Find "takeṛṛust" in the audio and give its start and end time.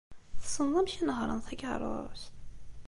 1.45-2.33